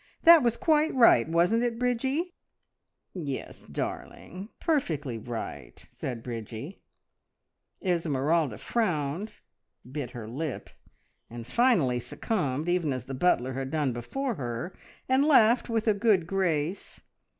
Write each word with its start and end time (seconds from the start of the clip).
That 0.23 0.41
was 0.41 0.57
quite 0.57 0.91
right, 0.95 1.29
wasn't 1.29 1.61
it, 1.61 1.77
Bridgie?" 1.77 2.33
"Yes, 3.13 3.61
darling, 3.65 4.49
perfectly 4.59 5.19
right!" 5.19 5.77
said 5.91 6.23
Bridgie. 6.23 6.81
Esmeralda 7.83 8.57
frowned, 8.57 9.33
bit 9.87 10.09
her 10.09 10.27
lip, 10.27 10.71
and 11.29 11.45
finally 11.45 11.99
succumbed, 11.99 12.67
even 12.67 12.91
as 12.93 13.05
the 13.05 13.13
butler 13.13 13.53
had 13.53 13.69
done 13.69 13.93
before 13.93 14.33
her, 14.33 14.73
and 15.07 15.23
laughed 15.23 15.69
with 15.69 15.87
a 15.87 15.93
good 15.93 16.25
grace. 16.25 17.01